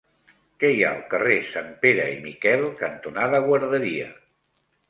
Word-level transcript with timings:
Què 0.63 0.71
hi 0.75 0.79
ha 0.85 0.93
al 0.99 1.03
carrer 1.11 1.35
Sanpere 1.51 2.07
i 2.13 2.17
Miquel 2.25 2.67
cantonada 2.83 3.43
Guarderia? 3.49 4.13